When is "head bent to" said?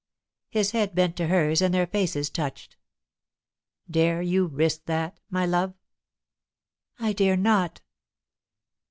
0.71-1.27